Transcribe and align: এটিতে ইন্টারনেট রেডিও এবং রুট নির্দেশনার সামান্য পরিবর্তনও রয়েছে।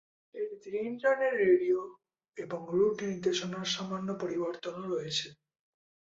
এটিতে 0.35 0.69
ইন্টারনেট 0.83 1.33
রেডিও 1.43 1.79
এবং 2.37 2.59
রুট 2.71 2.97
নির্দেশনার 3.03 3.67
সামান্য 3.75 4.09
পরিবর্তনও 4.21 4.85
রয়েছে। 4.87 5.27